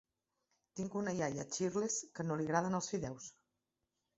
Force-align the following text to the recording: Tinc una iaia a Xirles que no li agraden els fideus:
Tinc 0.79 0.95
una 1.01 1.13
iaia 1.19 1.45
a 1.45 1.45
Xirles 1.57 1.99
que 2.15 2.25
no 2.31 2.39
li 2.41 2.49
agraden 2.51 2.79
els 2.81 2.91
fideus: 2.95 3.29